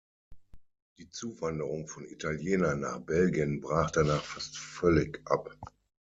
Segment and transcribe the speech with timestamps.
[0.97, 5.55] Die Zuwanderung von Italienern nach Belgien brach danach fast völlig ab.